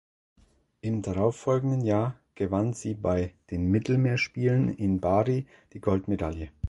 Im 0.81 1.03
darauffolgenden 1.03 1.81
Jahr 1.81 2.19
gewann 2.33 2.73
sie 2.73 2.95
bei 2.95 3.35
den 3.51 3.69
Mittelmeerspielen 3.69 4.69
in 4.73 4.99
Bari 4.99 5.45
die 5.73 5.79
Goldmedaille. 5.79 6.49